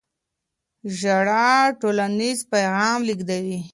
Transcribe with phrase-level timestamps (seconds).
[0.97, 1.49] ژړا
[1.81, 3.59] ټولنیز پیغام لېږدوي.